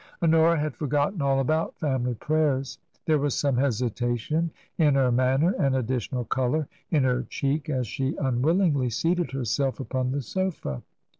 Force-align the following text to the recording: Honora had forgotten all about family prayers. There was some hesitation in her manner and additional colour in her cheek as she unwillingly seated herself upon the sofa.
Honora 0.23 0.57
had 0.57 0.73
forgotten 0.75 1.21
all 1.21 1.39
about 1.39 1.77
family 1.77 2.15
prayers. 2.15 2.79
There 3.05 3.19
was 3.19 3.35
some 3.35 3.55
hesitation 3.55 4.49
in 4.79 4.95
her 4.95 5.11
manner 5.11 5.53
and 5.59 5.75
additional 5.75 6.25
colour 6.25 6.67
in 6.89 7.03
her 7.03 7.21
cheek 7.29 7.69
as 7.69 7.85
she 7.85 8.15
unwillingly 8.17 8.89
seated 8.89 9.29
herself 9.29 9.79
upon 9.79 10.11
the 10.11 10.23
sofa. 10.23 10.81